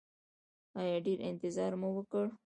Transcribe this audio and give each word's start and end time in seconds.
ایا 0.79 0.97
ډیر 1.05 1.19
انتظار 1.29 1.71
مو 1.79 1.89
وکړ؟ 1.97 2.25